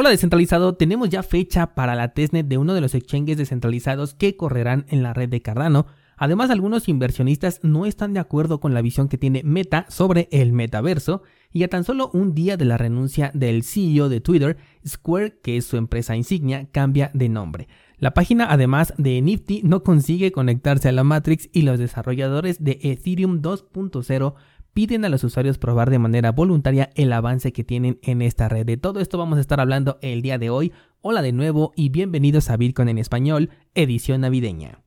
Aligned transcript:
Hola 0.00 0.10
descentralizado, 0.10 0.76
tenemos 0.76 1.08
ya 1.08 1.24
fecha 1.24 1.74
para 1.74 1.96
la 1.96 2.14
testnet 2.14 2.46
de 2.46 2.56
uno 2.56 2.72
de 2.72 2.80
los 2.80 2.94
exchanges 2.94 3.36
descentralizados 3.36 4.14
que 4.14 4.36
correrán 4.36 4.86
en 4.90 5.02
la 5.02 5.12
red 5.12 5.28
de 5.28 5.42
Cardano. 5.42 5.86
Además, 6.16 6.50
algunos 6.50 6.88
inversionistas 6.88 7.58
no 7.64 7.84
están 7.84 8.14
de 8.14 8.20
acuerdo 8.20 8.60
con 8.60 8.74
la 8.74 8.80
visión 8.80 9.08
que 9.08 9.18
tiene 9.18 9.42
Meta 9.42 9.86
sobre 9.88 10.28
el 10.30 10.52
metaverso 10.52 11.22
y 11.52 11.64
a 11.64 11.68
tan 11.68 11.82
solo 11.82 12.12
un 12.14 12.32
día 12.32 12.56
de 12.56 12.64
la 12.64 12.78
renuncia 12.78 13.32
del 13.34 13.64
CEO 13.64 14.08
de 14.08 14.20
Twitter, 14.20 14.56
Square, 14.86 15.40
que 15.42 15.56
es 15.56 15.64
su 15.64 15.76
empresa 15.76 16.14
insignia, 16.14 16.68
cambia 16.70 17.10
de 17.12 17.28
nombre. 17.28 17.66
La 17.96 18.14
página 18.14 18.46
además 18.48 18.94
de 18.98 19.20
Nifty 19.20 19.62
no 19.64 19.82
consigue 19.82 20.30
conectarse 20.30 20.88
a 20.88 20.92
la 20.92 21.02
Matrix 21.02 21.48
y 21.52 21.62
los 21.62 21.80
desarrolladores 21.80 22.62
de 22.62 22.78
Ethereum 22.82 23.42
2.0 23.42 24.34
piden 24.78 25.04
a 25.04 25.08
los 25.08 25.24
usuarios 25.24 25.58
probar 25.58 25.90
de 25.90 25.98
manera 25.98 26.30
voluntaria 26.30 26.90
el 26.94 27.12
avance 27.12 27.52
que 27.52 27.64
tienen 27.64 27.98
en 28.00 28.22
esta 28.22 28.48
red. 28.48 28.64
De 28.64 28.76
todo 28.76 29.00
esto 29.00 29.18
vamos 29.18 29.38
a 29.38 29.40
estar 29.40 29.58
hablando 29.58 29.98
el 30.02 30.22
día 30.22 30.38
de 30.38 30.50
hoy. 30.50 30.72
Hola 31.00 31.20
de 31.20 31.32
nuevo 31.32 31.72
y 31.74 31.88
bienvenidos 31.88 32.48
a 32.48 32.56
Bitcoin 32.56 32.88
en 32.88 32.98
español, 32.98 33.50
edición 33.74 34.20
navideña. 34.20 34.78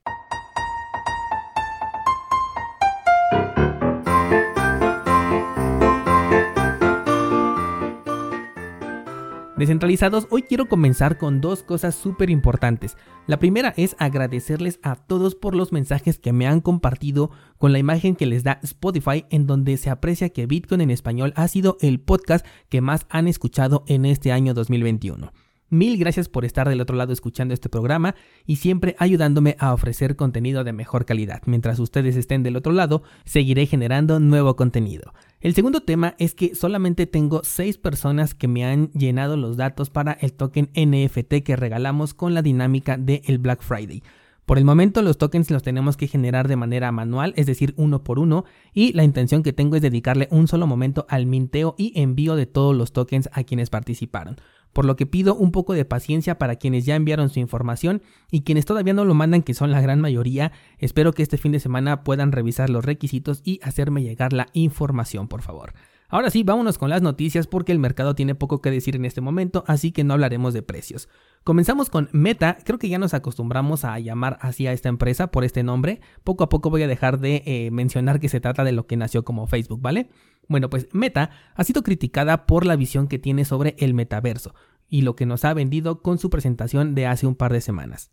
Descentralizados, 9.61 10.25
hoy 10.31 10.41
quiero 10.41 10.67
comenzar 10.67 11.19
con 11.19 11.39
dos 11.39 11.61
cosas 11.61 11.93
súper 11.93 12.31
importantes. 12.31 12.97
La 13.27 13.37
primera 13.37 13.75
es 13.77 13.95
agradecerles 13.99 14.79
a 14.81 14.95
todos 14.95 15.35
por 15.35 15.53
los 15.53 15.71
mensajes 15.71 16.17
que 16.17 16.33
me 16.33 16.47
han 16.47 16.61
compartido 16.61 17.29
con 17.59 17.71
la 17.71 17.77
imagen 17.77 18.15
que 18.15 18.25
les 18.25 18.43
da 18.43 18.59
Spotify 18.63 19.23
en 19.29 19.45
donde 19.45 19.77
se 19.77 19.91
aprecia 19.91 20.29
que 20.29 20.47
Bitcoin 20.47 20.81
en 20.81 20.89
español 20.89 21.31
ha 21.35 21.47
sido 21.47 21.77
el 21.79 21.99
podcast 21.99 22.43
que 22.69 22.81
más 22.81 23.05
han 23.11 23.27
escuchado 23.27 23.83
en 23.85 24.05
este 24.05 24.31
año 24.31 24.55
2021. 24.55 25.31
Mil 25.69 25.99
gracias 25.99 26.27
por 26.27 26.43
estar 26.43 26.67
del 26.67 26.81
otro 26.81 26.95
lado 26.95 27.13
escuchando 27.13 27.53
este 27.53 27.69
programa 27.69 28.15
y 28.47 28.55
siempre 28.55 28.95
ayudándome 28.97 29.57
a 29.59 29.75
ofrecer 29.75 30.15
contenido 30.15 30.63
de 30.63 30.73
mejor 30.73 31.05
calidad. 31.05 31.43
Mientras 31.45 31.77
ustedes 31.77 32.15
estén 32.15 32.41
del 32.41 32.55
otro 32.55 32.71
lado, 32.71 33.03
seguiré 33.25 33.67
generando 33.67 34.19
nuevo 34.19 34.55
contenido. 34.55 35.13
El 35.41 35.55
segundo 35.55 35.81
tema 35.81 36.13
es 36.19 36.35
que 36.35 36.53
solamente 36.53 37.07
tengo 37.07 37.41
6 37.43 37.79
personas 37.79 38.35
que 38.35 38.47
me 38.47 38.63
han 38.63 38.91
llenado 38.91 39.37
los 39.37 39.57
datos 39.57 39.89
para 39.89 40.11
el 40.11 40.33
token 40.33 40.69
NFT 40.75 41.41
que 41.43 41.55
regalamos 41.55 42.13
con 42.13 42.35
la 42.35 42.43
dinámica 42.43 42.95
del 42.95 43.39
Black 43.39 43.63
Friday. 43.63 44.03
Por 44.45 44.59
el 44.59 44.65
momento 44.65 45.01
los 45.01 45.17
tokens 45.17 45.49
los 45.49 45.63
tenemos 45.63 45.97
que 45.97 46.07
generar 46.07 46.47
de 46.47 46.57
manera 46.57 46.91
manual, 46.91 47.33
es 47.37 47.47
decir, 47.47 47.73
uno 47.77 48.03
por 48.03 48.19
uno, 48.19 48.45
y 48.71 48.93
la 48.93 49.03
intención 49.03 49.41
que 49.41 49.51
tengo 49.51 49.75
es 49.75 49.81
dedicarle 49.81 50.27
un 50.29 50.47
solo 50.47 50.67
momento 50.67 51.07
al 51.09 51.25
minteo 51.25 51.73
y 51.75 51.99
envío 51.99 52.35
de 52.35 52.45
todos 52.45 52.75
los 52.75 52.91
tokens 52.91 53.27
a 53.33 53.43
quienes 53.43 53.71
participaron 53.71 54.37
por 54.73 54.85
lo 54.85 54.95
que 54.95 55.05
pido 55.05 55.35
un 55.35 55.51
poco 55.51 55.73
de 55.73 55.85
paciencia 55.85 56.37
para 56.37 56.55
quienes 56.55 56.85
ya 56.85 56.95
enviaron 56.95 57.29
su 57.29 57.39
información 57.39 58.01
y 58.29 58.41
quienes 58.41 58.65
todavía 58.65 58.93
no 58.93 59.05
lo 59.05 59.13
mandan, 59.13 59.43
que 59.43 59.53
son 59.53 59.71
la 59.71 59.81
gran 59.81 60.01
mayoría. 60.01 60.51
Espero 60.77 61.13
que 61.13 61.23
este 61.23 61.37
fin 61.37 61.51
de 61.51 61.59
semana 61.59 62.03
puedan 62.03 62.31
revisar 62.31 62.69
los 62.69 62.85
requisitos 62.85 63.41
y 63.43 63.59
hacerme 63.63 64.03
llegar 64.03 64.33
la 64.33 64.47
información, 64.53 65.27
por 65.27 65.41
favor. 65.41 65.73
Ahora 66.11 66.29
sí, 66.29 66.43
vámonos 66.43 66.77
con 66.77 66.89
las 66.89 67.01
noticias 67.01 67.47
porque 67.47 67.71
el 67.71 67.79
mercado 67.79 68.15
tiene 68.15 68.35
poco 68.35 68.61
que 68.61 68.69
decir 68.69 68.97
en 68.97 69.05
este 69.05 69.21
momento, 69.21 69.63
así 69.65 69.93
que 69.93 70.03
no 70.03 70.13
hablaremos 70.13 70.53
de 70.53 70.61
precios. 70.61 71.07
Comenzamos 71.45 71.89
con 71.89 72.09
Meta, 72.11 72.57
creo 72.65 72.77
que 72.77 72.89
ya 72.89 72.99
nos 72.99 73.13
acostumbramos 73.13 73.85
a 73.85 73.97
llamar 73.97 74.37
así 74.41 74.67
a 74.67 74.73
esta 74.73 74.89
empresa 74.89 75.31
por 75.31 75.45
este 75.45 75.63
nombre, 75.63 76.01
poco 76.25 76.43
a 76.43 76.49
poco 76.49 76.69
voy 76.69 76.83
a 76.83 76.87
dejar 76.89 77.19
de 77.21 77.43
eh, 77.45 77.71
mencionar 77.71 78.19
que 78.19 78.27
se 78.27 78.41
trata 78.41 78.65
de 78.65 78.73
lo 78.73 78.87
que 78.87 78.97
nació 78.97 79.23
como 79.23 79.47
Facebook, 79.47 79.79
¿vale? 79.81 80.09
Bueno, 80.49 80.69
pues 80.69 80.89
Meta 80.91 81.29
ha 81.55 81.63
sido 81.63 81.81
criticada 81.81 82.45
por 82.45 82.65
la 82.65 82.75
visión 82.75 83.07
que 83.07 83.17
tiene 83.17 83.45
sobre 83.45 83.77
el 83.79 83.93
metaverso 83.93 84.53
y 84.89 85.03
lo 85.03 85.15
que 85.15 85.25
nos 85.25 85.45
ha 85.45 85.53
vendido 85.53 86.01
con 86.01 86.17
su 86.17 86.29
presentación 86.29 86.93
de 86.93 87.07
hace 87.07 87.25
un 87.25 87.35
par 87.35 87.53
de 87.53 87.61
semanas. 87.61 88.11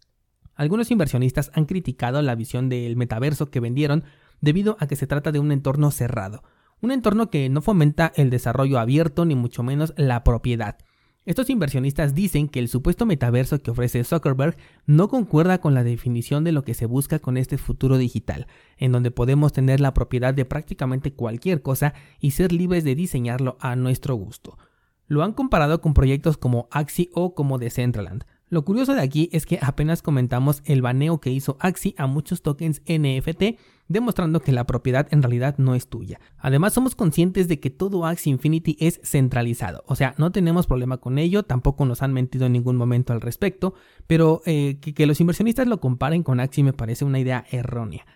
Algunos 0.54 0.92
inversionistas 0.92 1.50
han 1.52 1.64
criticado 1.64 2.22
la 2.22 2.36
visión 2.36 2.68
del 2.68 2.94
metaverso 2.94 3.50
que 3.50 3.58
vendieron 3.58 4.04
debido 4.40 4.76
a 4.78 4.86
que 4.86 4.94
se 4.94 5.08
trata 5.08 5.32
de 5.32 5.40
un 5.40 5.50
entorno 5.50 5.90
cerrado, 5.90 6.44
un 6.80 6.92
entorno 6.92 7.30
que 7.30 7.48
no 7.48 7.62
fomenta 7.62 8.12
el 8.16 8.30
desarrollo 8.30 8.78
abierto 8.78 9.24
ni 9.24 9.34
mucho 9.34 9.62
menos 9.62 9.94
la 9.96 10.24
propiedad. 10.24 10.76
Estos 11.28 11.50
inversionistas 11.50 12.14
dicen 12.14 12.48
que 12.48 12.58
el 12.58 12.68
supuesto 12.68 13.04
metaverso 13.04 13.58
que 13.58 13.70
ofrece 13.70 14.02
Zuckerberg 14.02 14.56
no 14.86 15.08
concuerda 15.08 15.60
con 15.60 15.74
la 15.74 15.84
definición 15.84 16.42
de 16.42 16.52
lo 16.52 16.64
que 16.64 16.72
se 16.72 16.86
busca 16.86 17.18
con 17.18 17.36
este 17.36 17.58
futuro 17.58 17.98
digital, 17.98 18.46
en 18.78 18.92
donde 18.92 19.10
podemos 19.10 19.52
tener 19.52 19.78
la 19.78 19.92
propiedad 19.92 20.32
de 20.32 20.46
prácticamente 20.46 21.12
cualquier 21.12 21.60
cosa 21.60 21.92
y 22.18 22.30
ser 22.30 22.52
libres 22.52 22.82
de 22.82 22.94
diseñarlo 22.94 23.58
a 23.60 23.76
nuestro 23.76 24.14
gusto. 24.14 24.56
Lo 25.06 25.22
han 25.22 25.34
comparado 25.34 25.82
con 25.82 25.92
proyectos 25.92 26.38
como 26.38 26.66
Axie 26.70 27.10
o 27.12 27.34
como 27.34 27.58
Decentraland. 27.58 28.24
Lo 28.50 28.64
curioso 28.64 28.94
de 28.94 29.02
aquí 29.02 29.28
es 29.32 29.44
que 29.44 29.58
apenas 29.60 30.00
comentamos 30.00 30.62
el 30.64 30.80
baneo 30.80 31.20
que 31.20 31.30
hizo 31.30 31.58
Axie 31.60 31.94
a 31.98 32.06
muchos 32.06 32.40
tokens 32.40 32.80
NFT, 32.88 33.58
demostrando 33.88 34.40
que 34.40 34.52
la 34.52 34.66
propiedad 34.66 35.06
en 35.10 35.22
realidad 35.22 35.56
no 35.58 35.74
es 35.74 35.88
tuya. 35.88 36.18
Además, 36.38 36.72
somos 36.72 36.94
conscientes 36.94 37.46
de 37.48 37.60
que 37.60 37.68
todo 37.68 38.06
Axie 38.06 38.30
Infinity 38.30 38.78
es 38.80 39.00
centralizado, 39.02 39.84
o 39.86 39.96
sea, 39.96 40.14
no 40.16 40.32
tenemos 40.32 40.66
problema 40.66 40.96
con 40.96 41.18
ello, 41.18 41.42
tampoco 41.42 41.84
nos 41.84 42.02
han 42.02 42.14
mentido 42.14 42.46
en 42.46 42.52
ningún 42.52 42.76
momento 42.76 43.12
al 43.12 43.20
respecto, 43.20 43.74
pero 44.06 44.40
eh, 44.46 44.78
que, 44.80 44.94
que 44.94 45.06
los 45.06 45.20
inversionistas 45.20 45.66
lo 45.66 45.80
comparen 45.80 46.22
con 46.22 46.40
Axie 46.40 46.64
me 46.64 46.72
parece 46.72 47.04
una 47.04 47.18
idea 47.18 47.44
errónea. 47.50 48.06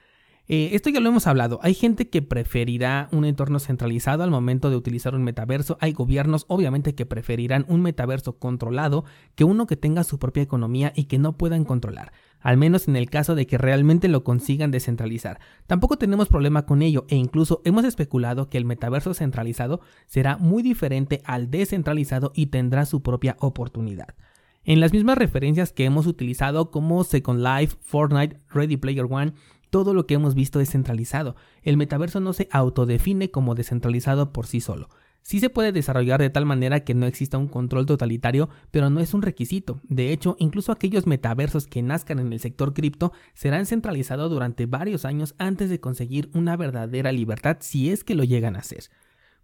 Eh, 0.48 0.70
esto 0.72 0.90
ya 0.90 1.00
lo 1.00 1.08
hemos 1.08 1.26
hablado. 1.26 1.60
Hay 1.62 1.72
gente 1.72 2.08
que 2.08 2.20
preferirá 2.20 3.08
un 3.12 3.24
entorno 3.24 3.60
centralizado 3.60 4.24
al 4.24 4.30
momento 4.30 4.70
de 4.70 4.76
utilizar 4.76 5.14
un 5.14 5.22
metaverso. 5.22 5.78
Hay 5.80 5.92
gobiernos, 5.92 6.46
obviamente, 6.48 6.94
que 6.94 7.06
preferirán 7.06 7.64
un 7.68 7.80
metaverso 7.80 8.38
controlado 8.38 9.04
que 9.36 9.44
uno 9.44 9.66
que 9.66 9.76
tenga 9.76 10.02
su 10.02 10.18
propia 10.18 10.42
economía 10.42 10.92
y 10.96 11.04
que 11.04 11.18
no 11.18 11.36
puedan 11.36 11.64
controlar. 11.64 12.12
Al 12.40 12.56
menos 12.56 12.88
en 12.88 12.96
el 12.96 13.08
caso 13.08 13.36
de 13.36 13.46
que 13.46 13.56
realmente 13.56 14.08
lo 14.08 14.24
consigan 14.24 14.72
descentralizar. 14.72 15.38
Tampoco 15.68 15.96
tenemos 15.96 16.28
problema 16.28 16.66
con 16.66 16.82
ello 16.82 17.06
e 17.08 17.14
incluso 17.14 17.62
hemos 17.64 17.84
especulado 17.84 18.50
que 18.50 18.58
el 18.58 18.64
metaverso 18.64 19.14
centralizado 19.14 19.80
será 20.06 20.38
muy 20.38 20.64
diferente 20.64 21.22
al 21.24 21.50
descentralizado 21.52 22.32
y 22.34 22.46
tendrá 22.46 22.84
su 22.84 23.00
propia 23.00 23.36
oportunidad. 23.38 24.16
En 24.64 24.80
las 24.80 24.92
mismas 24.92 25.18
referencias 25.18 25.72
que 25.72 25.84
hemos 25.84 26.06
utilizado 26.06 26.70
como 26.70 27.02
Second 27.02 27.40
Life, 27.40 27.76
Fortnite, 27.80 28.38
Ready 28.48 28.76
Player 28.76 29.06
One, 29.08 29.34
todo 29.72 29.94
lo 29.94 30.06
que 30.06 30.12
hemos 30.12 30.34
visto 30.34 30.60
es 30.60 30.70
centralizado. 30.70 31.34
El 31.62 31.78
metaverso 31.78 32.20
no 32.20 32.34
se 32.34 32.46
autodefine 32.50 33.30
como 33.30 33.54
descentralizado 33.54 34.30
por 34.30 34.46
sí 34.46 34.60
solo. 34.60 34.90
Sí 35.22 35.40
se 35.40 35.48
puede 35.48 35.72
desarrollar 35.72 36.20
de 36.20 36.28
tal 36.28 36.44
manera 36.44 36.84
que 36.84 36.92
no 36.92 37.06
exista 37.06 37.38
un 37.38 37.48
control 37.48 37.86
totalitario, 37.86 38.50
pero 38.70 38.90
no 38.90 39.00
es 39.00 39.14
un 39.14 39.22
requisito. 39.22 39.80
De 39.84 40.12
hecho, 40.12 40.36
incluso 40.38 40.72
aquellos 40.72 41.06
metaversos 41.06 41.66
que 41.66 41.80
nazcan 41.80 42.18
en 42.18 42.34
el 42.34 42.40
sector 42.40 42.74
cripto 42.74 43.12
serán 43.32 43.64
centralizados 43.64 44.30
durante 44.30 44.66
varios 44.66 45.06
años 45.06 45.34
antes 45.38 45.70
de 45.70 45.80
conseguir 45.80 46.28
una 46.34 46.54
verdadera 46.58 47.10
libertad 47.10 47.56
si 47.60 47.90
es 47.90 48.04
que 48.04 48.14
lo 48.14 48.24
llegan 48.24 48.56
a 48.56 48.58
hacer. 48.58 48.90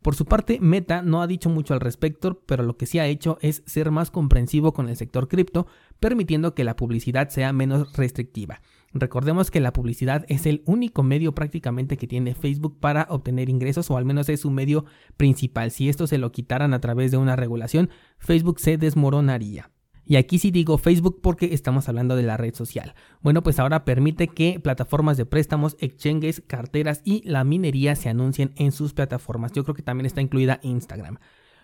Por 0.03 0.15
su 0.15 0.27
parte, 0.27 0.61
Meta 0.61 1.03
no 1.03 1.23
ha 1.23 1.27
dicho 1.27 1.51
mucho 1.51 1.75
al 1.75 1.81
respecto, 1.81 2.41
pero 2.47 2.63
lo 2.63 2.77
que 2.77 2.87
sí 2.87 2.99
ha 2.99 3.07
hecho 3.07 3.39
es 3.41 3.63
ser 3.67 3.91
más 3.91 4.11
comprensivo 4.11 4.73
con 4.73 4.89
el 4.89 4.97
sector 4.97 5.27
cripto, 5.27 5.67
permitiendo 6.01 6.55
que 6.55 6.65
la 6.65 6.77
publicidad 6.77 7.29
sea 7.29 7.53
menos 7.53 7.93
restrictiva. 7.97 8.61
Recordemos 8.93 9.51
que 9.51 9.61
la 9.61 9.73
publicidad 9.73 10.25
es 10.29 10.47
el 10.47 10.63
único 10.65 11.03
medio 11.03 11.35
prácticamente 11.35 11.97
que 11.99 12.07
tiene 12.07 12.35
Facebook 12.35 12.81
para 12.81 13.07
obtener 13.11 13.51
ingresos 13.51 13.91
o 13.91 13.99
al 13.99 14.07
menos 14.07 14.29
es 14.29 14.41
su 14.41 14.51
medio 14.51 14.87
principal. 15.17 15.71
Si 15.71 15.89
esto 15.89 16.07
se 16.07 16.19
lo 16.19 16.33
quitaran 16.33 16.73
a 16.73 16.81
través 16.81 17.11
de 17.11 17.19
una 17.19 17.37
regulación, 17.37 17.91
Facebook 18.19 18.61
se 18.61 18.79
desmoronaría. 18.79 19.71
Y 20.07 20.17
aquí 20.17 20.39
sí 20.39 20.51
digo 20.51 20.79
Facebook 20.79 21.21
porque 21.23 21.53
estamos 21.53 21.87
hablando 21.91 22.17
de 22.17 22.23
la 22.23 22.39
red 22.39 22.55
social. 22.55 22.95
Bueno, 23.21 23.43
pues 23.43 23.59
ahora 23.59 23.85
permite 23.85 24.29
que 24.29 24.59
plataformas 24.59 25.19
de 25.19 25.27
préstamos, 25.27 25.77
exchanges, 25.81 26.43
carteras 26.47 27.03
y 27.05 27.21
la 27.29 27.45
minería 27.45 27.95
se 27.95 28.09
anuncien 28.09 28.53
en 28.57 28.73
sus 28.73 28.95
plataformas. 28.95 29.53
Yo 29.53 29.65
creo 29.65 29.75
que 29.75 29.83
también 29.83 30.07
está 30.07 30.23
incluida 30.23 30.61
Instagram. 30.63 31.19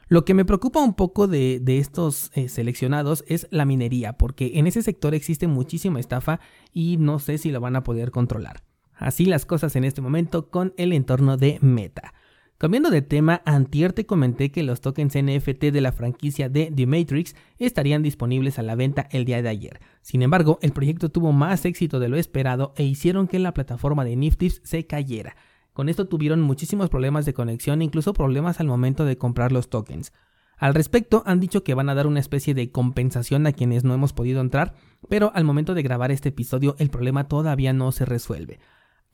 Lo 0.09 0.25
que 0.25 0.35
me 0.35 0.45
preocupa 0.45 0.83
un 0.83 0.95
poco 0.95 1.27
de, 1.27 1.63
estos 1.67 2.31
eh, 2.35 2.49
seleccionados 2.49 3.25
es 3.27 3.47
la 3.51 3.65
minería, 3.65 4.15
porque 4.15 4.53
en 4.55 4.67
ese 4.67 4.83
sector 4.83 5.15
existe 5.15 5.47
muchísima 5.47 6.01
estafa 6.01 6.41
y 6.73 6.97
no 6.99 7.19
sé 7.19 7.39
si 7.39 7.51
lo 7.51 7.61
van 7.61 7.77
a 7.77 7.85
poder 7.85 8.11
controlar. 8.11 8.63
Así 8.95 9.25
las 9.25 9.47
cosas 9.47 9.75
en 9.77 9.85
este 9.85 10.01
momento 10.01 10.51
con 10.51 10.73
el 10.77 10.93
entorno 10.93 11.37
de 11.37 11.59
Meta. 11.61 12.15
Cambiando 12.59 12.91
de 12.91 13.03
tema, 13.03 13.43
antier 13.45 13.93
te 13.93 14.07
comenté 14.07 14.53
que 14.53 14.63
los 14.63 14.81
tokens 14.81 15.17
NFT 15.17 15.65
de 15.65 15.81
la 15.81 15.91
franquicia 15.91 16.49
de 16.49 16.73
The 16.75 16.87
Matrix 16.87 17.35
estarían 17.59 18.03
disponibles 18.03 18.59
a 18.59 18.63
la 18.63 18.77
venta 18.77 19.09
el 19.11 19.25
día 19.25 19.43
de 19.43 19.49
ayer. 19.49 19.81
Sin 20.03 20.23
embargo, 20.23 20.61
el 20.63 20.73
proyecto 20.73 21.09
tuvo 21.09 21.33
más 21.33 21.65
éxito 21.65 21.99
de 21.99 22.09
lo 22.09 22.17
esperado 22.17 22.73
e 22.77 22.85
hicieron 22.85 23.27
que 23.27 23.41
la 23.41 23.53
plataforma 23.55 24.05
de 24.05 24.15
Nifty's 24.15 24.61
se 24.65 24.87
cayera. 24.87 25.37
Con 25.75 25.89
esto 25.89 26.07
tuvieron 26.07 26.41
muchísimos 26.41 26.89
problemas 26.89 27.27
de 27.27 27.35
conexión 27.35 27.83
e 27.83 27.85
incluso 27.85 28.13
problemas 28.13 28.61
al 28.61 28.69
momento 28.69 29.05
de 29.05 29.19
comprar 29.19 29.51
los 29.51 29.69
tokens. 29.69 30.13
Al 30.57 30.73
respecto, 30.73 31.25
han 31.27 31.41
dicho 31.41 31.65
que 31.65 31.75
van 31.75 31.89
a 31.89 31.97
dar 31.97 32.07
una 32.07 32.21
especie 32.21 32.55
de 32.55 32.71
compensación 32.71 33.45
a 33.49 33.53
quienes 33.53 33.83
no 33.83 33.93
hemos 33.93 34.13
podido 34.13 34.41
entrar, 34.41 34.75
pero 35.09 35.33
al 35.35 35.43
momento 35.43 35.75
de 35.75 35.83
grabar 35.83 36.13
este 36.13 36.29
episodio 36.29 36.77
el 36.79 36.91
problema 36.91 37.27
todavía 37.27 37.73
no 37.73 37.91
se 37.91 38.05
resuelve. 38.05 38.61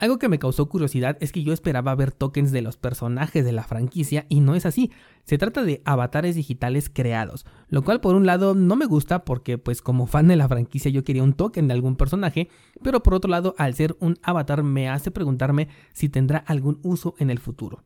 Algo 0.00 0.18
que 0.18 0.30
me 0.30 0.38
causó 0.38 0.66
curiosidad 0.70 1.18
es 1.20 1.30
que 1.30 1.42
yo 1.42 1.52
esperaba 1.52 1.94
ver 1.94 2.10
tokens 2.10 2.52
de 2.52 2.62
los 2.62 2.78
personajes 2.78 3.44
de 3.44 3.52
la 3.52 3.64
franquicia 3.64 4.24
y 4.30 4.40
no 4.40 4.54
es 4.54 4.64
así. 4.64 4.90
Se 5.24 5.36
trata 5.36 5.62
de 5.62 5.82
avatares 5.84 6.34
digitales 6.34 6.88
creados, 6.88 7.44
lo 7.68 7.82
cual 7.82 8.00
por 8.00 8.14
un 8.14 8.24
lado 8.24 8.54
no 8.54 8.76
me 8.76 8.86
gusta 8.86 9.26
porque 9.26 9.58
pues 9.58 9.82
como 9.82 10.06
fan 10.06 10.26
de 10.26 10.36
la 10.36 10.48
franquicia 10.48 10.90
yo 10.90 11.04
quería 11.04 11.22
un 11.22 11.34
token 11.34 11.68
de 11.68 11.74
algún 11.74 11.96
personaje, 11.96 12.48
pero 12.82 13.02
por 13.02 13.12
otro 13.12 13.30
lado 13.30 13.54
al 13.58 13.74
ser 13.74 13.94
un 14.00 14.16
avatar 14.22 14.62
me 14.62 14.88
hace 14.88 15.10
preguntarme 15.10 15.68
si 15.92 16.08
tendrá 16.08 16.38
algún 16.38 16.80
uso 16.82 17.14
en 17.18 17.28
el 17.28 17.38
futuro. 17.38 17.84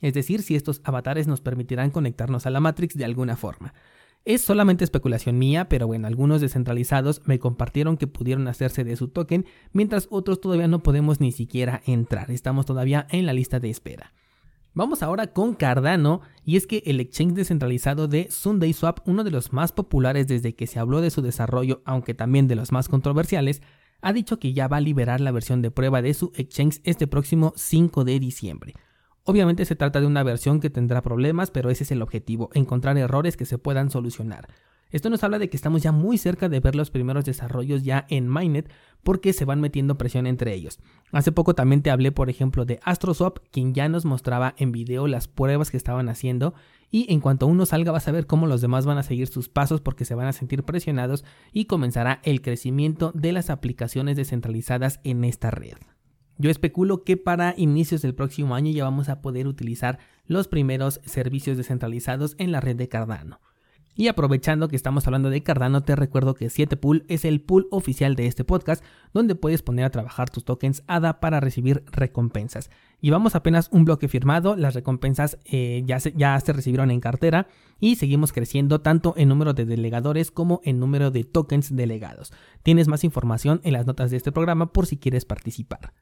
Es 0.00 0.14
decir, 0.14 0.40
si 0.40 0.56
estos 0.56 0.80
avatares 0.82 1.26
nos 1.26 1.42
permitirán 1.42 1.90
conectarnos 1.90 2.46
a 2.46 2.50
la 2.50 2.60
Matrix 2.60 2.94
de 2.94 3.04
alguna 3.04 3.36
forma. 3.36 3.74
Es 4.24 4.42
solamente 4.42 4.84
especulación 4.84 5.38
mía, 5.38 5.68
pero 5.68 5.86
bueno, 5.86 6.06
algunos 6.06 6.42
descentralizados 6.42 7.22
me 7.24 7.38
compartieron 7.38 7.96
que 7.96 8.06
pudieron 8.06 8.48
hacerse 8.48 8.84
de 8.84 8.96
su 8.96 9.08
token, 9.08 9.46
mientras 9.72 10.08
otros 10.10 10.40
todavía 10.40 10.68
no 10.68 10.82
podemos 10.82 11.20
ni 11.20 11.32
siquiera 11.32 11.82
entrar, 11.86 12.30
estamos 12.30 12.66
todavía 12.66 13.06
en 13.10 13.24
la 13.24 13.32
lista 13.32 13.60
de 13.60 13.70
espera. 13.70 14.12
Vamos 14.74 15.02
ahora 15.02 15.32
con 15.32 15.54
Cardano, 15.54 16.20
y 16.44 16.56
es 16.56 16.66
que 16.66 16.82
el 16.86 17.00
exchange 17.00 17.34
descentralizado 17.34 18.08
de 18.08 18.30
SundaySwap, 18.30 19.00
uno 19.08 19.24
de 19.24 19.30
los 19.30 19.52
más 19.52 19.72
populares 19.72 20.28
desde 20.28 20.54
que 20.54 20.66
se 20.66 20.78
habló 20.78 21.00
de 21.00 21.10
su 21.10 21.22
desarrollo, 21.22 21.82
aunque 21.84 22.14
también 22.14 22.46
de 22.46 22.56
los 22.56 22.72
más 22.72 22.88
controversiales, 22.88 23.62
ha 24.02 24.12
dicho 24.12 24.38
que 24.38 24.52
ya 24.52 24.68
va 24.68 24.76
a 24.76 24.82
liberar 24.82 25.20
la 25.20 25.32
versión 25.32 25.62
de 25.62 25.70
prueba 25.70 26.02
de 26.02 26.14
su 26.14 26.30
exchange 26.36 26.80
este 26.84 27.06
próximo 27.06 27.52
5 27.56 28.04
de 28.04 28.20
diciembre. 28.20 28.74
Obviamente 29.24 29.64
se 29.64 29.76
trata 29.76 30.00
de 30.00 30.06
una 30.06 30.22
versión 30.22 30.60
que 30.60 30.70
tendrá 30.70 31.02
problemas, 31.02 31.50
pero 31.50 31.70
ese 31.70 31.84
es 31.84 31.90
el 31.92 32.02
objetivo, 32.02 32.50
encontrar 32.54 32.96
errores 32.96 33.36
que 33.36 33.44
se 33.44 33.58
puedan 33.58 33.90
solucionar. 33.90 34.48
Esto 34.90 35.08
nos 35.08 35.22
habla 35.22 35.38
de 35.38 35.48
que 35.48 35.56
estamos 35.56 35.82
ya 35.82 35.92
muy 35.92 36.18
cerca 36.18 36.48
de 36.48 36.58
ver 36.58 36.74
los 36.74 36.90
primeros 36.90 37.24
desarrollos 37.24 37.84
ya 37.84 38.06
en 38.08 38.26
Mainnet 38.26 38.70
porque 39.02 39.32
se 39.32 39.44
van 39.44 39.60
metiendo 39.60 39.96
presión 39.96 40.26
entre 40.26 40.52
ellos. 40.52 40.80
Hace 41.12 41.32
poco 41.32 41.54
también 41.54 41.82
te 41.82 41.90
hablé, 41.90 42.10
por 42.12 42.28
ejemplo, 42.28 42.64
de 42.64 42.80
AstroSwap, 42.82 43.38
quien 43.52 43.72
ya 43.72 43.88
nos 43.88 44.04
mostraba 44.04 44.54
en 44.58 44.72
video 44.72 45.06
las 45.06 45.28
pruebas 45.28 45.70
que 45.70 45.76
estaban 45.76 46.08
haciendo 46.08 46.54
y 46.90 47.12
en 47.12 47.20
cuanto 47.20 47.46
uno 47.46 47.66
salga 47.66 47.92
vas 47.92 48.08
a 48.08 48.12
ver 48.12 48.26
cómo 48.26 48.48
los 48.48 48.60
demás 48.60 48.84
van 48.84 48.98
a 48.98 49.04
seguir 49.04 49.28
sus 49.28 49.48
pasos 49.48 49.80
porque 49.80 50.04
se 50.04 50.16
van 50.16 50.26
a 50.26 50.32
sentir 50.32 50.64
presionados 50.64 51.24
y 51.52 51.66
comenzará 51.66 52.20
el 52.24 52.42
crecimiento 52.42 53.12
de 53.14 53.32
las 53.32 53.48
aplicaciones 53.48 54.16
descentralizadas 54.16 55.00
en 55.04 55.24
esta 55.24 55.52
red. 55.52 55.76
Yo 56.40 56.50
especulo 56.50 57.04
que 57.04 57.18
para 57.18 57.52
inicios 57.58 58.00
del 58.00 58.14
próximo 58.14 58.54
año 58.54 58.72
ya 58.72 58.84
vamos 58.84 59.10
a 59.10 59.20
poder 59.20 59.46
utilizar 59.46 59.98
los 60.26 60.48
primeros 60.48 61.02
servicios 61.04 61.58
descentralizados 61.58 62.34
en 62.38 62.50
la 62.50 62.60
red 62.62 62.76
de 62.76 62.88
Cardano. 62.88 63.40
Y 63.94 64.08
aprovechando 64.08 64.68
que 64.68 64.76
estamos 64.76 65.06
hablando 65.06 65.28
de 65.28 65.42
Cardano, 65.42 65.82
te 65.82 65.94
recuerdo 65.96 66.32
que 66.32 66.46
7pool 66.46 67.04
es 67.08 67.26
el 67.26 67.42
pool 67.42 67.68
oficial 67.70 68.16
de 68.16 68.26
este 68.26 68.44
podcast, 68.44 68.82
donde 69.12 69.34
puedes 69.34 69.60
poner 69.60 69.84
a 69.84 69.90
trabajar 69.90 70.30
tus 70.30 70.46
tokens 70.46 70.82
ADA 70.86 71.20
para 71.20 71.40
recibir 71.40 71.84
recompensas. 71.92 72.70
Llevamos 73.02 73.34
apenas 73.34 73.68
un 73.70 73.84
bloque 73.84 74.08
firmado, 74.08 74.56
las 74.56 74.72
recompensas 74.72 75.38
eh, 75.44 75.82
ya, 75.84 76.00
se, 76.00 76.14
ya 76.16 76.40
se 76.40 76.54
recibieron 76.54 76.90
en 76.90 77.00
cartera 77.00 77.48
y 77.80 77.96
seguimos 77.96 78.32
creciendo 78.32 78.80
tanto 78.80 79.12
en 79.18 79.28
número 79.28 79.52
de 79.52 79.66
delegadores 79.66 80.30
como 80.30 80.62
en 80.64 80.80
número 80.80 81.10
de 81.10 81.24
tokens 81.24 81.76
delegados. 81.76 82.32
Tienes 82.62 82.88
más 82.88 83.04
información 83.04 83.60
en 83.62 83.74
las 83.74 83.84
notas 83.84 84.10
de 84.10 84.16
este 84.16 84.32
programa 84.32 84.72
por 84.72 84.86
si 84.86 84.96
quieres 84.96 85.26
participar. 85.26 85.92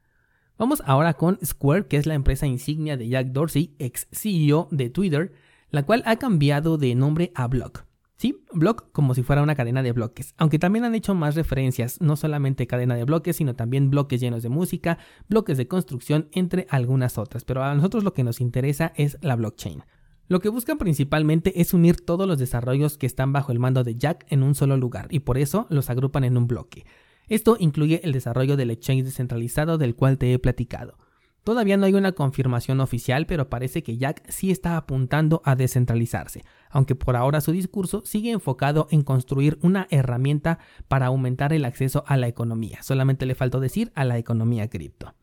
Vamos 0.59 0.83
ahora 0.87 1.15
con 1.15 1.39
Square, 1.45 1.87
que 1.87 1.99
es 1.99 2.07
la 2.07 2.15
empresa 2.15 2.45
insignia 2.45 2.97
de 2.97 3.09
Jack 3.09 3.29
Dorsey, 3.29 3.77
ex 3.79 4.09
CEO 4.11 4.67
de 4.73 4.91
Twitter, 4.91 5.33
la 5.71 5.85
cual 5.85 6.03
ha 6.05 6.17
cambiado 6.17 6.79
de 6.79 6.97
nombre 6.97 7.31
a 7.37 7.47
Block. 7.47 7.85
Sí, 8.17 8.43
Block 8.53 8.91
como 8.91 9.15
si 9.15 9.23
fuera 9.23 9.45
una 9.45 9.55
cadena 9.55 9.85
de 9.85 9.93
bloques, 9.93 10.35
aunque 10.37 10.59
también 10.59 10.85
han 10.85 10.97
hecho 10.97 11.15
más 11.15 11.37
referencias, 11.37 12.01
no 12.01 12.17
solamente 12.17 12.67
cadena 12.67 12.97
de 12.97 13.05
bloques, 13.05 13.37
sino 13.37 13.55
también 13.55 13.89
bloques 13.89 14.21
llenos 14.21 14.43
de 14.43 14.49
música, 14.49 14.99
bloques 15.29 15.59
de 15.59 15.69
construcción, 15.69 16.29
entre 16.33 16.67
algunas 16.71 17.19
otras, 17.19 17.45
pero 17.45 17.63
a 17.63 17.73
nosotros 17.73 18.03
lo 18.03 18.13
que 18.13 18.25
nos 18.25 18.41
interesa 18.41 18.93
es 18.97 19.17
la 19.23 19.37
blockchain. 19.37 19.85
Lo 20.27 20.41
que 20.41 20.49
buscan 20.49 20.77
principalmente 20.77 21.61
es 21.61 21.73
unir 21.73 22.05
todos 22.05 22.27
los 22.27 22.41
desarrollos 22.41 22.99
que 22.99 23.07
están 23.07 23.33
bajo 23.33 23.53
el 23.53 23.61
mando 23.61 23.85
de 23.85 23.95
Jack 23.95 24.27
en 24.29 24.43
un 24.43 24.57
solo 24.57 24.77
lugar, 24.77 25.07
y 25.11 25.21
por 25.21 25.39
eso 25.39 25.69
los 25.71 25.89
agrupan 25.89 26.25
en 26.25 26.37
un 26.37 26.49
bloque. 26.49 26.85
Esto 27.29 27.57
incluye 27.59 28.01
el 28.05 28.13
desarrollo 28.13 28.57
del 28.57 28.71
exchange 28.71 29.05
descentralizado 29.05 29.79
del 29.79 29.95
cual 29.95 30.19
te 30.19 30.33
he 30.33 30.39
platicado. 30.39 30.97
Todavía 31.45 31.79
no 31.79 31.87
hay 31.87 31.95
una 31.95 32.13
confirmación 32.13 32.81
oficial, 32.81 33.25
pero 33.25 33.49
parece 33.49 33.83
que 33.83 33.97
Jack 33.97 34.23
sí 34.29 34.51
está 34.51 34.77
apuntando 34.77 35.41
a 35.45 35.57
descentralizarse, 35.57 36.45
aunque 36.69 36.95
por 36.95 37.17
ahora 37.17 37.41
su 37.41 37.53
discurso 37.53 38.03
sigue 38.05 38.33
enfocado 38.33 38.87
en 38.91 39.03
construir 39.03 39.59
una 39.63 39.87
herramienta 39.91 40.59
para 40.89 41.07
aumentar 41.07 41.55
el 41.55 41.65
acceso 41.65 42.05
a 42.07 42.19
la 42.19 42.29
economía. 42.29 42.83
Solamente 42.83 43.25
le 43.25 43.35
faltó 43.35 43.61
decir 43.61 43.93
a 43.95 44.05
la 44.05 44.19
economía 44.19 44.69
cripto. 44.69 45.15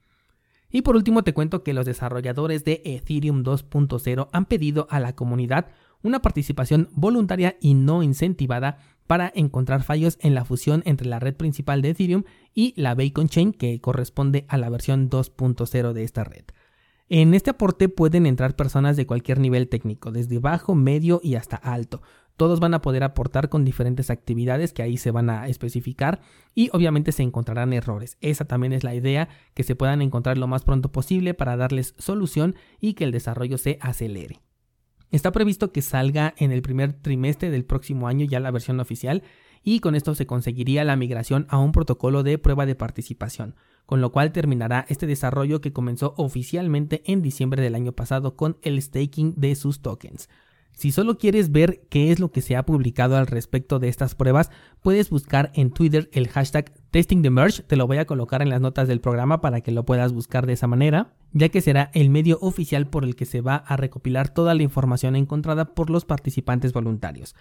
Y 0.71 0.81
por 0.81 0.95
último 0.95 1.23
te 1.23 1.33
cuento 1.33 1.63
que 1.63 1.73
los 1.73 1.85
desarrolladores 1.85 2.65
de 2.65 2.81
Ethereum 2.83 3.43
2.0 3.43 4.27
han 4.31 4.45
pedido 4.45 4.87
a 4.89 4.99
la 4.99 5.15
comunidad 5.15 5.67
una 6.01 6.21
participación 6.21 6.89
voluntaria 6.93 7.55
y 7.61 7.75
no 7.75 8.03
incentivada 8.03 8.79
para 9.07 9.31
encontrar 9.35 9.83
fallos 9.83 10.17
en 10.21 10.35
la 10.35 10.45
fusión 10.45 10.81
entre 10.85 11.07
la 11.07 11.19
red 11.19 11.35
principal 11.35 11.81
de 11.81 11.89
Ethereum 11.89 12.23
y 12.53 12.73
la 12.77 12.95
Bacon 12.95 13.29
Chain 13.29 13.53
que 13.53 13.79
corresponde 13.79 14.45
a 14.47 14.57
la 14.57 14.69
versión 14.69 15.09
2.0 15.09 15.93
de 15.93 16.03
esta 16.03 16.23
red. 16.23 16.45
En 17.07 17.35
este 17.35 17.51
aporte 17.51 17.87
pueden 17.87 18.25
entrar 18.25 18.55
personas 18.55 18.97
de 18.97 19.05
cualquier 19.05 19.39
nivel 19.39 19.69
técnico, 19.69 20.11
desde 20.11 20.39
bajo, 20.39 20.73
medio 20.73 21.21
y 21.23 21.35
hasta 21.35 21.55
alto. 21.55 22.01
Todos 22.35 22.59
van 22.59 22.73
a 22.73 22.81
poder 22.81 23.03
aportar 23.03 23.47
con 23.47 23.63
diferentes 23.63 24.09
actividades 24.09 24.73
que 24.73 24.81
ahí 24.81 24.97
se 24.97 25.11
van 25.11 25.29
a 25.29 25.47
especificar 25.47 26.19
y 26.53 26.69
obviamente 26.73 27.11
se 27.11 27.23
encontrarán 27.23 27.73
errores. 27.73 28.17
Esa 28.21 28.45
también 28.45 28.73
es 28.73 28.83
la 28.83 28.95
idea, 28.95 29.29
que 29.53 29.63
se 29.63 29.75
puedan 29.75 30.01
encontrar 30.01 30.37
lo 30.37 30.47
más 30.47 30.63
pronto 30.63 30.91
posible 30.91 31.33
para 31.33 31.55
darles 31.55 31.93
solución 31.97 32.55
y 32.81 32.95
que 32.95 33.03
el 33.03 33.11
desarrollo 33.11 33.57
se 33.57 33.77
acelere. 33.81 34.41
Está 35.15 35.31
previsto 35.31 35.71
que 35.71 35.81
salga 35.81 36.33
en 36.37 36.51
el 36.51 36.61
primer 36.61 36.91
trimestre 36.91 37.49
del 37.49 37.63
próximo 37.63 38.09
año 38.09 38.25
ya 38.25 38.41
la 38.41 38.51
versión 38.51 38.81
oficial 38.81 39.23
y 39.63 39.79
con 39.79 39.95
esto 39.95 40.13
se 40.13 40.27
conseguiría 40.27 40.83
la 40.83 40.97
migración 40.97 41.47
a 41.49 41.57
un 41.57 41.71
protocolo 41.71 42.21
de 42.21 42.37
prueba 42.37 42.65
de 42.65 42.75
participación, 42.75 43.55
con 43.85 44.01
lo 44.01 44.11
cual 44.11 44.33
terminará 44.33 44.85
este 44.89 45.07
desarrollo 45.07 45.61
que 45.61 45.71
comenzó 45.71 46.15
oficialmente 46.17 47.01
en 47.05 47.21
diciembre 47.21 47.63
del 47.63 47.75
año 47.75 47.93
pasado 47.93 48.35
con 48.35 48.57
el 48.61 48.81
staking 48.81 49.35
de 49.37 49.55
sus 49.55 49.81
tokens. 49.81 50.27
Si 50.75 50.91
solo 50.91 51.17
quieres 51.17 51.51
ver 51.51 51.87
qué 51.89 52.11
es 52.11 52.19
lo 52.19 52.31
que 52.31 52.41
se 52.41 52.57
ha 52.57 52.65
publicado 52.65 53.15
al 53.15 53.27
respecto 53.27 53.79
de 53.79 53.87
estas 53.87 54.13
pruebas, 54.13 54.51
puedes 54.81 55.09
buscar 55.09 55.51
en 55.55 55.71
Twitter 55.71 56.09
el 56.11 56.27
hashtag 56.27 56.73
Testing 56.91 57.21
the 57.21 57.29
Merge, 57.29 57.63
te 57.63 57.77
lo 57.77 57.87
voy 57.87 57.97
a 57.97 58.05
colocar 58.05 58.41
en 58.41 58.49
las 58.49 58.59
notas 58.59 58.89
del 58.89 58.99
programa 58.99 59.39
para 59.39 59.61
que 59.61 59.71
lo 59.71 59.85
puedas 59.85 60.11
buscar 60.11 60.45
de 60.45 60.53
esa 60.53 60.67
manera, 60.67 61.13
ya 61.31 61.47
que 61.47 61.61
será 61.61 61.91
el 61.93 62.09
medio 62.09 62.37
oficial 62.41 62.87
por 62.87 63.05
el 63.05 63.15
que 63.15 63.25
se 63.25 63.39
va 63.39 63.55
a 63.55 63.77
recopilar 63.77 64.29
toda 64.29 64.53
la 64.53 64.63
información 64.63 65.15
encontrada 65.15 65.73
por 65.73 65.89
los 65.89 66.03
participantes 66.03 66.73
voluntarios. 66.73 67.35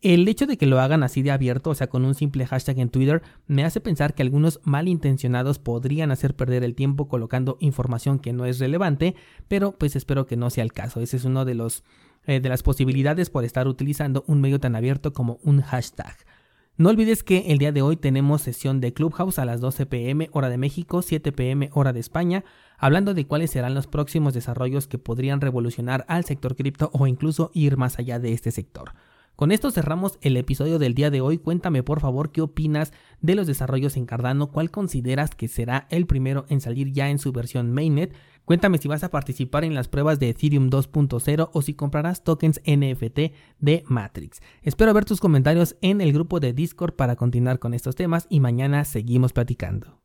El 0.00 0.28
hecho 0.28 0.46
de 0.46 0.56
que 0.56 0.66
lo 0.66 0.80
hagan 0.80 1.02
así 1.02 1.22
de 1.22 1.32
abierto, 1.32 1.70
o 1.70 1.74
sea, 1.74 1.88
con 1.88 2.04
un 2.04 2.14
simple 2.14 2.46
hashtag 2.46 2.78
en 2.78 2.88
Twitter, 2.88 3.22
me 3.48 3.64
hace 3.64 3.80
pensar 3.80 4.14
que 4.14 4.22
algunos 4.22 4.60
malintencionados 4.62 5.58
podrían 5.58 6.12
hacer 6.12 6.36
perder 6.36 6.62
el 6.62 6.76
tiempo 6.76 7.08
colocando 7.08 7.56
información 7.58 8.20
que 8.20 8.32
no 8.32 8.46
es 8.46 8.60
relevante, 8.60 9.16
pero 9.48 9.72
pues 9.72 9.96
espero 9.96 10.26
que 10.26 10.36
no 10.36 10.50
sea 10.50 10.62
el 10.62 10.72
caso. 10.72 11.00
Ese 11.00 11.16
es 11.16 11.24
uno 11.24 11.44
de 11.44 11.54
los 11.54 11.82
eh, 12.26 12.40
de 12.40 12.48
las 12.48 12.62
posibilidades 12.62 13.30
por 13.30 13.44
estar 13.44 13.68
utilizando 13.68 14.24
un 14.26 14.40
medio 14.40 14.60
tan 14.60 14.76
abierto 14.76 15.12
como 15.12 15.38
un 15.42 15.62
hashtag. 15.62 16.16
No 16.76 16.90
olvides 16.90 17.24
que 17.24 17.50
el 17.50 17.58
día 17.58 17.72
de 17.72 17.82
hoy 17.82 17.96
tenemos 17.96 18.42
sesión 18.42 18.80
de 18.80 18.92
Clubhouse 18.92 19.40
a 19.40 19.44
las 19.44 19.60
12 19.60 19.86
pm 19.86 20.30
hora 20.32 20.48
de 20.48 20.58
México, 20.58 21.02
7 21.02 21.32
pm 21.32 21.70
hora 21.72 21.92
de 21.92 21.98
España, 21.98 22.44
hablando 22.78 23.14
de 23.14 23.26
cuáles 23.26 23.50
serán 23.50 23.74
los 23.74 23.88
próximos 23.88 24.32
desarrollos 24.32 24.86
que 24.86 24.96
podrían 24.96 25.40
revolucionar 25.40 26.04
al 26.06 26.24
sector 26.24 26.54
cripto 26.54 26.90
o 26.92 27.08
incluso 27.08 27.50
ir 27.52 27.76
más 27.76 27.98
allá 27.98 28.20
de 28.20 28.32
este 28.32 28.52
sector. 28.52 28.92
Con 29.38 29.52
esto 29.52 29.70
cerramos 29.70 30.18
el 30.20 30.36
episodio 30.36 30.80
del 30.80 30.94
día 30.94 31.10
de 31.10 31.20
hoy. 31.20 31.38
Cuéntame 31.38 31.84
por 31.84 32.00
favor 32.00 32.32
qué 32.32 32.42
opinas 32.42 32.92
de 33.20 33.36
los 33.36 33.46
desarrollos 33.46 33.96
en 33.96 34.04
Cardano, 34.04 34.50
cuál 34.50 34.72
consideras 34.72 35.34
que 35.34 35.46
será 35.46 35.86
el 35.90 36.06
primero 36.06 36.44
en 36.48 36.60
salir 36.60 36.92
ya 36.92 37.08
en 37.08 37.20
su 37.20 37.30
versión 37.30 37.72
mainnet. 37.72 38.14
Cuéntame 38.48 38.78
si 38.78 38.88
vas 38.88 39.04
a 39.04 39.10
participar 39.10 39.64
en 39.64 39.74
las 39.74 39.88
pruebas 39.88 40.18
de 40.18 40.30
Ethereum 40.30 40.70
2.0 40.70 41.50
o 41.52 41.60
si 41.60 41.74
comprarás 41.74 42.24
tokens 42.24 42.62
NFT 42.64 43.34
de 43.58 43.84
Matrix. 43.88 44.40
Espero 44.62 44.94
ver 44.94 45.04
tus 45.04 45.20
comentarios 45.20 45.76
en 45.82 46.00
el 46.00 46.14
grupo 46.14 46.40
de 46.40 46.54
Discord 46.54 46.94
para 46.94 47.14
continuar 47.14 47.58
con 47.58 47.74
estos 47.74 47.94
temas 47.94 48.26
y 48.30 48.40
mañana 48.40 48.86
seguimos 48.86 49.34
platicando. 49.34 49.88